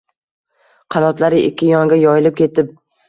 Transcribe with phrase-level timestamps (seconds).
[0.95, 2.73] Qanotlari ikki yonga yoyilib ketib